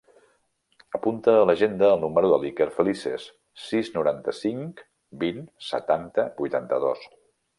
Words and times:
Apunta 0.99 1.33
a 1.39 1.43
l'agenda 1.49 1.89
el 1.97 2.01
número 2.05 2.31
de 2.31 2.39
l'Iker 2.45 2.67
Felices: 2.77 3.27
sis, 3.65 3.93
noranta-cinc, 3.99 4.83
vint, 5.25 5.47
setanta, 5.69 6.29
vuitanta-dos. 6.43 7.09